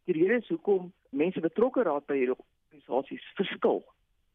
[0.05, 3.83] die rede is hoekom mense betrokke raak by hierdie organisasies verskil.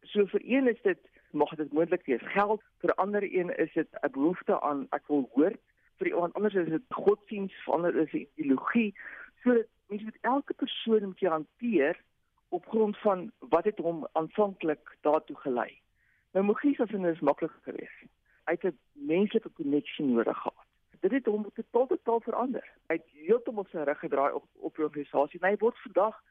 [0.09, 0.99] So vir een is dit
[1.31, 5.29] mag dit moontlik wees geld, vir ander een is dit 'n behoefte aan ek wil
[5.35, 5.53] hoor,
[5.99, 8.94] vir iemand anders is dit godsdiens, vir ander is dit ideologie.
[9.42, 12.01] So dat mense met elke persoon moet jy hanteer
[12.49, 15.81] op grond van wat het hom aanvanklik daartoe gelei.
[16.33, 18.09] Nou Mogisa se is maklik geweest.
[18.44, 20.66] Hy het 'n menslike koneksie nodig gehad.
[21.01, 22.64] Dit het hom totaal totaal verander.
[22.87, 25.40] Hy het heeltemal sy rug gedraai op op die organisasie.
[25.40, 26.23] Hy word vandag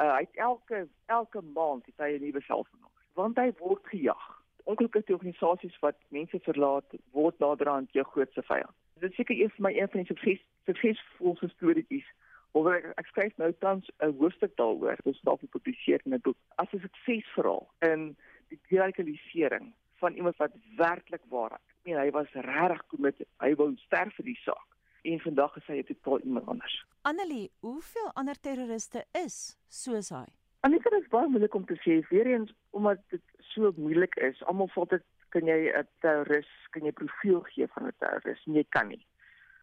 [0.00, 2.91] uh, hy het elke elke maand het hy 'n nuwe selfvernoem.
[3.14, 4.24] Want hy word gejag.
[4.64, 8.74] Ongelukkig die organisasies wat mense verlaat word naderhand jou grootste vyand.
[9.02, 12.06] Dit is seker een van my een van die sukses suksesvolste storieetjies
[12.52, 16.36] Oor ek, ek skryf nou tans 'n hoofstuk daaroor, dit staan gepubliseer in 'n boek.
[16.60, 18.16] As 'n suksesverhaal in
[18.48, 21.74] die radikalisering van iemand wat werklik waar is.
[21.84, 23.28] Nee, hy was regtig committed.
[23.40, 24.68] Hy wou sterf vir die saak.
[25.02, 26.84] En vandag is hy totaal iemand anders.
[27.02, 30.41] Annelie, hoeveel ander terroriste is soos hy?
[30.62, 33.22] Annelie, dit is baie moeilik om te sê, weer eens omdat dit
[33.52, 34.42] so moeilik is.
[34.50, 38.44] Almal voel dit kan jy 'n terroris, kan jy profiel gee van 'n terroris?
[38.46, 39.02] Nee, kan nie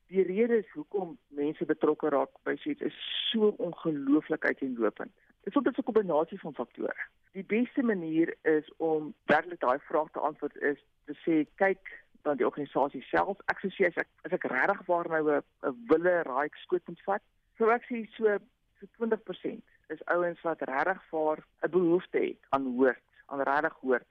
[0.09, 5.13] die redes hoekom mense betrokke raak by suits is so ongelooflik uiteenlopend.
[5.45, 7.05] Dit is 'n kombinasie van faktore.
[7.31, 12.37] Die beste manier is om werklik daai vraag te antwoord is te sê kyk dan
[12.37, 13.37] die organisasie self.
[13.45, 15.43] Ek sê as ek as ek regtig waar nou 'n
[15.87, 17.21] wille raai skoot moet vat,
[17.57, 18.37] sou ek sê so
[18.79, 24.07] so 20% is ouens wat regtig waar 'n behoefte het aan hoort, aan regtig hoort.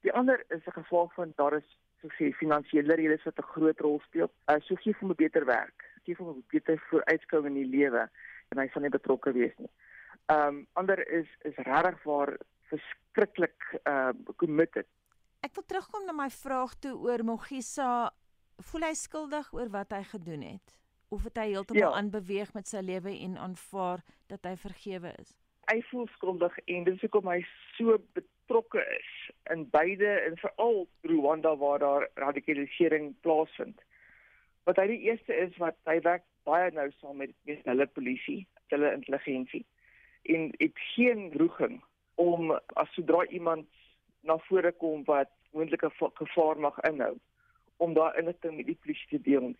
[0.00, 1.68] Die ander is 'n gevolg van daar is
[2.00, 4.30] so sê finansiële redes wat 'n groot rol speel.
[4.50, 8.10] Uh, so gee hom 'n beter werk, gee hom 'n beter vooruitkou in die lewe
[8.48, 9.70] en hy sal nie betrokke wees nie.
[10.26, 12.36] Ehm um, ander is is regtig waar
[12.70, 14.86] verskriklik uh committed.
[15.40, 18.10] Ek wil terugkom na my vraag toe oor Mogisa.
[18.56, 20.76] Voel hy skuldig oor wat hy gedoen het
[21.08, 21.96] of het hy heeltemal ja.
[21.98, 25.34] aanbeweeg met sy lewe en aanvaar dat hy vergewe is?
[25.70, 27.40] Hy voel skuldig en dit is hoekom hy
[27.76, 29.12] so betrokke is
[29.54, 33.80] in beide en veral Rwanda waar daar radikalisering plaasvind.
[34.66, 38.44] Wat hy die eerste is wat hy werk baie nou saam met met hulle polisie,
[38.70, 39.64] hulle intelligensie
[40.34, 41.80] en dit geen roeging
[42.14, 43.66] om as sodra iemand
[44.26, 45.90] na vore kom wat moontlike
[46.20, 47.14] gevaar mag inhou
[47.76, 49.52] om daar inligting met die polisie te deel.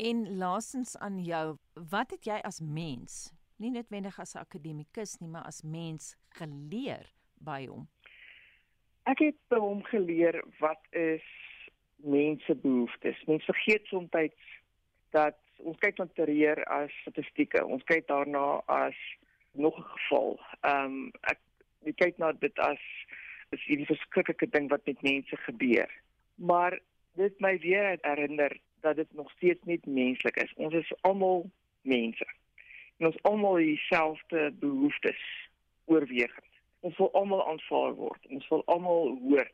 [0.00, 1.56] En laasens aan jou,
[1.90, 7.04] wat het jy as mens, nie netwendig as 'n akademikus nie, maar as mens geleer
[7.36, 7.88] by hom?
[9.04, 11.26] Ek het by hom geleer wat is
[11.96, 13.24] mense behoeftes.
[13.26, 14.10] Mense vergeet soms
[15.10, 17.66] dat ons kyk na terreur as statistieke.
[17.66, 18.96] Ons kyk daarna as
[19.52, 20.40] nog 'n geval.
[20.60, 21.40] Ehm um, ek
[21.84, 22.80] ek kyk na dit as
[23.50, 25.90] is hierdie verskriklike ding wat met mense gebeur.
[26.34, 26.80] Maar
[27.14, 30.52] dit my weer herinner dat dit nog steeds nie menslik is.
[30.56, 31.50] Ons is almal
[31.82, 32.26] mense.
[32.96, 35.48] En ons almal dieselfde behoeftes
[35.84, 36.38] oorweeg
[36.80, 38.26] ons wil almal aanvaar word.
[38.28, 39.48] Ons wil almal hoor.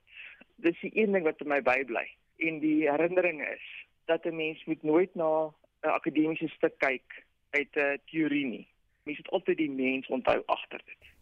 [0.63, 2.07] Dis die een ding wat in my bybly.
[2.43, 3.67] En die herinnering is
[4.11, 8.67] dat 'n mens moet nooit na 'n akademiese stuk kyk uit 'n teorie nie.
[9.03, 11.16] Mens moet altyd die mens onthou agter dit.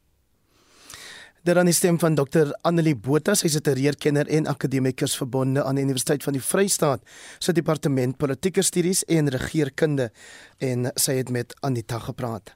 [1.44, 2.54] Daar dan is stem van Dr.
[2.60, 7.02] Annelie Botha, sy is 'n terreurkenner en akademikus verbonde aan die Universiteit van die Vrystaat
[7.38, 10.10] se departement politieke studies en regeringskunde
[10.58, 12.54] en sy het met Anita gepraat.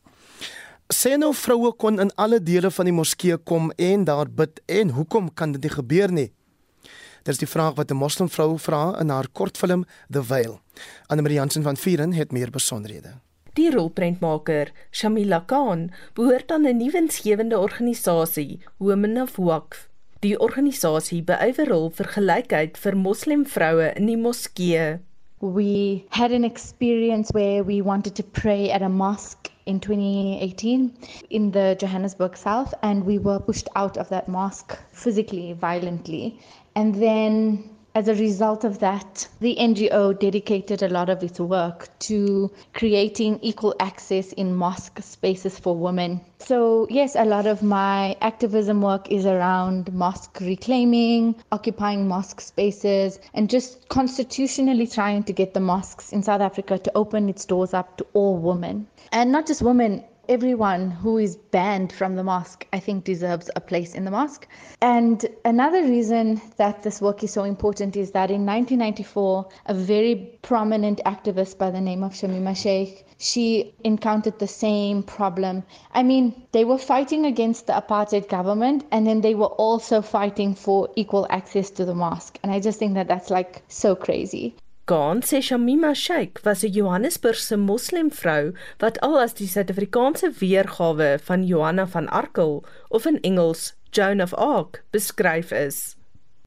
[0.94, 4.90] Sê nou vroue kon in alle dele van die moskee kom en daar bid en
[4.90, 6.32] hoekom kan dit nie gebeur nie?
[7.22, 10.60] Dit is die vraag wat 'n moslimvrou vra in haar kortfilm The Veil.
[11.06, 13.27] Anne-Marie Jansen van Vieren het meer besonderhede.
[13.58, 15.80] Die rolprentmaker, Shamila Khan,
[16.14, 19.88] behoort aan 'n nuwensgewende organisasie, Women of Waqf.
[20.22, 25.00] Die organisasie beywer rol vir gelykheid vir moslimvroue in die moskee.
[25.40, 30.92] We had an experience where we wanted to pray at a mosque in 2018
[31.30, 36.38] in the Johannesburg South, and we were pushed out of that mosque physically, violently.
[36.76, 41.88] And then as a result of that, the NGO dedicated a lot of its work
[42.00, 46.20] to creating equal access in mosque spaces for women.
[46.38, 53.18] So, yes, a lot of my activism work is around mosque reclaiming, occupying mosque spaces,
[53.34, 57.74] and just constitutionally trying to get the mosques in South Africa to open its doors
[57.74, 58.86] up to all women.
[59.10, 63.60] And not just women, everyone who is banned from the mosque, I think, deserves a
[63.60, 64.46] place in the mosque.
[64.82, 70.38] And another reason that this work is so important is that in 1994, a very
[70.42, 75.64] prominent activist by the name of Shamima Sheikh, she encountered the same problem.
[75.92, 80.54] I mean, they were fighting against the apartheid government, and then they were also fighting
[80.54, 82.38] for equal access to the mosque.
[82.42, 84.54] And I just think that that's like so crazy.
[84.88, 88.44] Gaan sê Shamima Sheikh was 'n Johannesburgse moslemvrou
[88.80, 94.32] wat al as die Suid-Afrikaanse weergawe van Johanna van Arkel of in Engels Joan of
[94.32, 95.96] Arc beskryf is.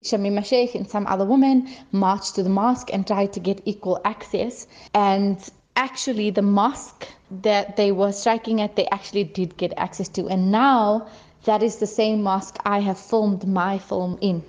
[0.03, 3.99] Shamima Sheikh and some other women marched to the mosque and tried to get equal
[4.03, 4.65] access.
[4.95, 5.37] And
[5.75, 7.05] actually, the mosque
[7.43, 10.27] that they were striking at, they actually did get access to.
[10.27, 11.05] And now,
[11.45, 14.41] that is the same mosque I have filmed my film in.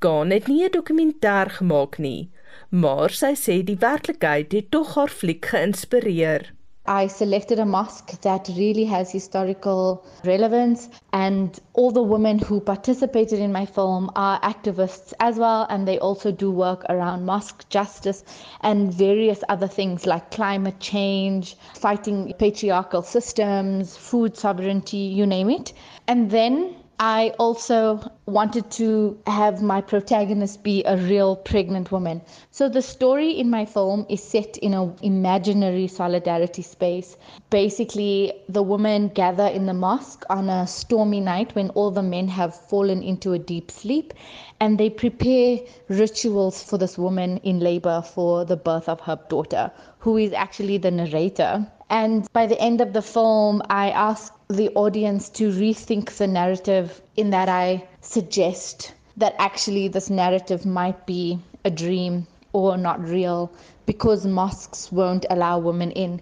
[0.00, 2.30] Gaan het nie 'n dokumentêr gemaak nie,
[2.70, 6.52] maar sy sê die werklikheid het tog haar fliek geïnspireer.
[6.90, 13.40] I selected a mosque that really has historical relevance, and all the women who participated
[13.40, 18.24] in my film are activists as well, and they also do work around mosque justice
[18.62, 25.74] and various other things like climate change, fighting patriarchal systems, food sovereignty, you name it.
[26.06, 32.22] And then I also wanted to have my protagonist be a real pregnant woman.
[32.50, 37.16] So the story in my film is set in an imaginary solidarity space.
[37.50, 42.26] Basically, the women gather in the mosque on a stormy night when all the men
[42.26, 44.12] have fallen into a deep sleep
[44.58, 49.70] and they prepare rituals for this woman in labor for the birth of her daughter,
[50.00, 51.64] who is actually the narrator.
[51.90, 57.02] And by the end of the film, I ask the audience to rethink the narrative
[57.16, 63.52] in that I suggest that actually this narrative might be a dream or not real
[63.84, 66.20] because mosques won't allow women in.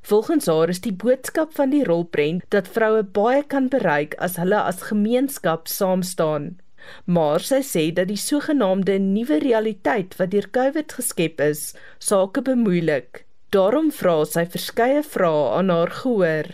[0.00, 4.60] Volgens haar is die boodskap van die rolprent dat vroue baie kan bereik as hulle
[4.70, 6.54] as gemeenskap saam staan.
[7.04, 13.26] Maar sy sê dat die sogenaamde nuwe realiteit wat deur COVID geskep is, sake bemoeilik.
[13.52, 16.48] Daarom vra sy verskeie vrae aan haar gehoor.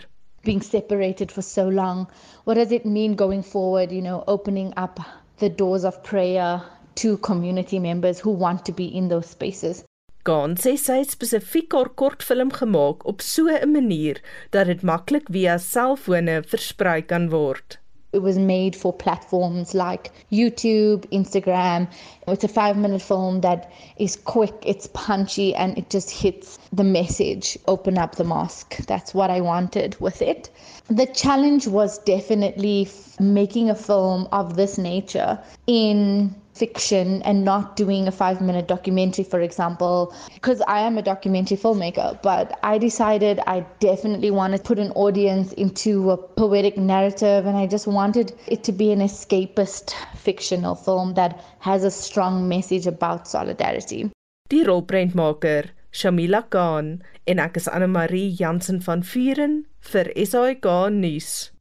[0.45, 2.07] Being separated for so long,
[2.45, 4.99] what does it mean going forward, you know, opening up
[5.39, 6.61] the doors of prayer
[7.01, 9.83] to community members who want to be in those spaces?
[10.25, 14.21] Gaan sê sy het spesifiek haar kortfilm gemaak op so 'n manier
[14.53, 17.77] dat dit maklik via selfone versprei kan word.
[18.15, 21.89] It was made for platforms like YouTube, Instagram.
[22.27, 26.85] It's a five minute film that is quick, it's punchy, and it just hits the
[26.85, 28.77] message open up the mosque.
[28.87, 30.49] That's what I wanted with it.
[30.87, 32.87] The challenge was definitely
[33.19, 35.37] making a film of this nature
[35.67, 41.01] in fiction and not doing a five minute documentary, for example, because I am a
[41.01, 42.21] documentary filmmaker.
[42.21, 47.57] But I decided I definitely wanted to put an audience into a poetic narrative, and
[47.57, 52.87] I just wanted it to be an escapist fictional film that has a strong message
[52.87, 54.09] about solidarity.
[54.49, 61.54] Die rolprentmaker Shamila Khan en ek is Anne Marie Jansen van Vuren vir SAK nuus.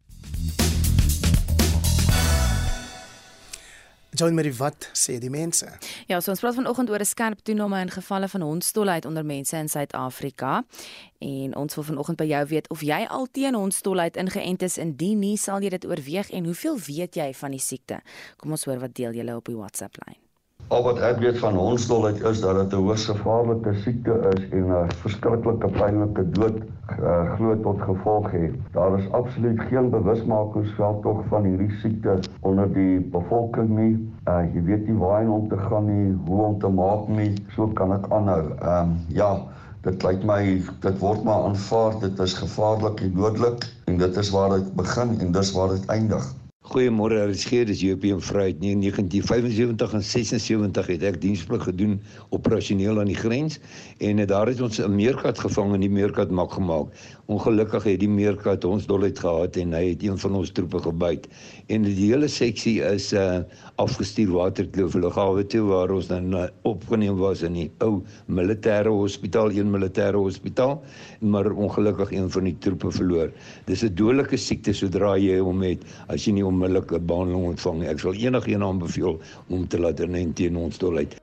[4.15, 5.67] Join Marie wat sê die mense?
[6.07, 9.57] Ja, so ons praat vanoggend oor 'n skerp toename in gevalle van hondstolheid onder mense
[9.57, 10.65] in Suid-Afrika.
[11.19, 14.79] En ons wil vanoggend by jou weet of jy al teen hondstolheid ingeënt is.
[14.79, 18.01] Indien nie, sal jy dit oorweeg en hoeveel weet jy van die siekte?
[18.37, 20.24] Kom ons hoor wat deel julle op die WhatsApp lyn.
[20.69, 24.71] Al wat ek weet van hondstolheid is dat dit 'n hoogs gevaarlike siekte is en
[24.73, 26.57] 'n verskriklike pynlike dood
[27.01, 28.55] uh, glo tot gevolg het.
[28.73, 33.95] Daar is absoluut geen bewusmakingsveld tog van hierdie siekte onder die bevolking nie.
[34.29, 37.33] Uh, jy weet nie waar om te gaan nie, hoe om te maak nie.
[37.57, 38.43] So kan ek aanhou.
[38.61, 39.33] Ehm um, ja,
[39.85, 44.31] dit lyk my dit word maar aanvaar dit is gevaarlik en dodelik en dit is
[44.31, 46.25] waar dit begin en dis waar dit eindig.
[46.65, 48.57] Goeiemôre, Geer, dis JP en Vryheid.
[48.63, 51.99] Nee, 1975 en 76 het ek diensplig gedoen
[52.33, 53.59] operasioneel aan die grens
[54.01, 56.89] en daar het ons 'n meerkat gevang en die meerkat maak gemaak.
[57.29, 61.29] Ongelukkig het die meerkat ons dolheid gehad en hy het een van ons troepe gebyt.
[61.69, 63.45] En die hele seksie is uh
[63.77, 69.51] afgestuur Waterkloof lughawe toe waar ons dan uh, opgeneem was in die ou militêre hospitaal,
[69.51, 70.83] een militêre hospitaal,
[71.21, 73.33] maar ongelukkig een van die troepe verloor.
[73.67, 77.85] Dis 'n dodelike siekte sodra jy hom het as jy nie onmiddellike behandeling ontvang.
[77.91, 81.19] Ek sal enigiemand aanbeveel om te laat in teen ons dolheid.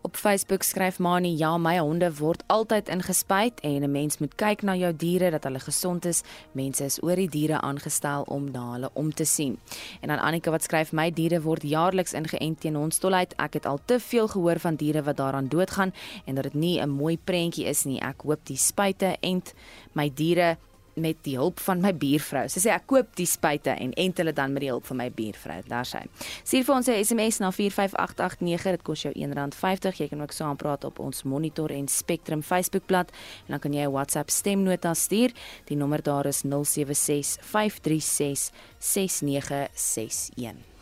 [0.00, 4.62] Op Facebook skryf Mani: "Ja, my honde word altyd ingespuit en 'n mens moet kyk
[4.62, 6.22] na jou diere dat hulle gesond is.
[6.52, 9.58] Mense is oor die diere aangestel om na hulle om te sien."
[10.00, 13.34] En dan Annika wat skryf: "My diere word jaarliks ingeënt teen hondstolheid.
[13.36, 15.92] Ek het al te veel gehoor van diere wat daaraan doodgaan
[16.24, 18.00] en dat dit nie 'n mooi prentjie is nie.
[18.00, 19.54] Ek hoop die spuite ent
[19.92, 20.56] my diere
[21.00, 22.48] met die hulp van my buurvrou.
[22.48, 25.08] Sy sê ek koop die spuite en ent hulle dan met die hulp van my
[25.14, 25.60] buurvrou.
[25.68, 26.04] Daar sy.
[26.42, 28.78] Stuur vir ons 'n SMS na 45889.
[28.78, 29.98] Dit kos jou R1.50.
[29.98, 33.10] Jy kan ook saam praat op ons Monitor en Spectrum Facebookblad
[33.46, 35.32] en dan kan jy 'n WhatsApp stemnota stuur.
[35.66, 40.78] Die nommer daar is 076 536 6961.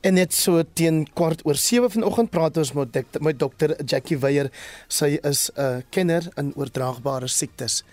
[0.00, 4.50] En net so teen kwart oor 7 vanoggend praat ons met met dokter Jackie Weyer.
[4.88, 7.84] Sy is 'n kenner in oordraagbare siektes.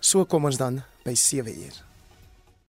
[0.00, 1.95] So kom ons dan by 7 uur.